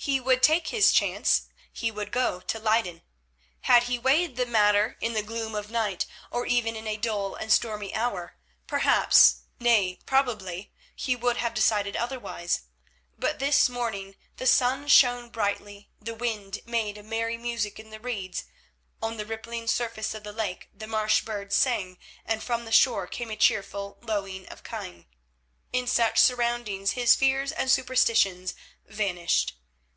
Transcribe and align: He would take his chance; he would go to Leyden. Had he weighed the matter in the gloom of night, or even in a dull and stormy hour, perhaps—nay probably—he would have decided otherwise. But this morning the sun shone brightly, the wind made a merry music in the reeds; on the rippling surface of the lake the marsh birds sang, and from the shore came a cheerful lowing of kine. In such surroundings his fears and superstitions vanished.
He 0.00 0.20
would 0.20 0.42
take 0.44 0.68
his 0.68 0.92
chance; 0.92 1.48
he 1.72 1.90
would 1.90 2.12
go 2.12 2.38
to 2.40 2.58
Leyden. 2.60 3.02
Had 3.62 3.82
he 3.82 3.98
weighed 3.98 4.36
the 4.36 4.46
matter 4.46 4.96
in 5.02 5.12
the 5.12 5.24
gloom 5.24 5.54
of 5.56 5.72
night, 5.72 6.06
or 6.30 6.46
even 6.46 6.76
in 6.76 6.86
a 6.86 6.96
dull 6.96 7.34
and 7.34 7.52
stormy 7.52 7.92
hour, 7.94 8.36
perhaps—nay 8.68 9.98
probably—he 10.06 11.16
would 11.16 11.38
have 11.38 11.52
decided 11.52 11.94
otherwise. 11.96 12.60
But 13.18 13.38
this 13.40 13.68
morning 13.68 14.14
the 14.36 14.46
sun 14.46 14.86
shone 14.88 15.28
brightly, 15.30 15.90
the 16.00 16.14
wind 16.14 16.60
made 16.64 16.96
a 16.96 17.02
merry 17.02 17.36
music 17.36 17.78
in 17.80 17.90
the 17.90 18.00
reeds; 18.00 18.44
on 19.02 19.16
the 19.18 19.26
rippling 19.26 19.66
surface 19.66 20.14
of 20.14 20.22
the 20.22 20.32
lake 20.32 20.68
the 20.72 20.86
marsh 20.86 21.20
birds 21.22 21.54
sang, 21.56 21.98
and 22.24 22.42
from 22.42 22.64
the 22.64 22.72
shore 22.72 23.06
came 23.08 23.30
a 23.32 23.36
cheerful 23.36 23.98
lowing 24.00 24.46
of 24.48 24.62
kine. 24.64 25.06
In 25.72 25.86
such 25.88 26.18
surroundings 26.18 26.92
his 26.92 27.14
fears 27.16 27.50
and 27.52 27.68
superstitions 27.70 28.54
vanished. 28.86 29.54